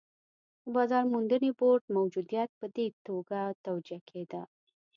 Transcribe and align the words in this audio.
د 0.63 0.65
بازار 0.75 1.03
موندنې 1.13 1.49
بورډ 1.59 1.83
موجودیت 1.97 2.49
په 2.59 2.65
دې 2.75 2.87
توګه 3.05 3.39
توجیه 3.65 3.99
کېده. 4.09 4.41